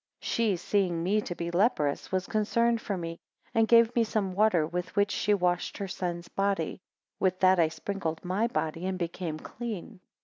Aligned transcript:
15 0.21 0.27
She 0.27 0.57
seeing 0.57 1.03
me 1.03 1.21
to 1.21 1.35
be 1.35 1.51
leprous, 1.51 2.11
was 2.11 2.25
concerned 2.25 2.81
for 2.81 2.97
me, 2.97 3.19
and 3.53 3.67
gave 3.67 3.95
me 3.95 4.03
some 4.03 4.33
water 4.33 4.65
with 4.65 4.95
which 4.95 5.11
she 5.11 5.29
had 5.29 5.39
washed 5.39 5.77
her 5.77 5.87
son's 5.87 6.27
body, 6.27 6.81
with 7.19 7.39
that 7.41 7.59
I 7.59 7.67
sprinkled 7.67 8.25
my 8.25 8.47
body, 8.47 8.87
and 8.87 8.97
became 8.97 9.37
clean. 9.37 9.99